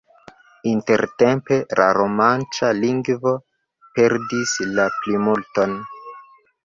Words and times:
Intertempe 0.69 1.59
la 1.81 1.89
romanĉa 1.99 2.71
lingvo 2.79 3.35
perdis 4.01 4.55
la 4.79 4.87
plimulton. 4.97 5.77